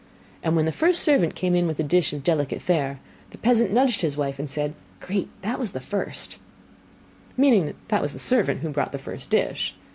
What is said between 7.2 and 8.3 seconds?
meaning that was the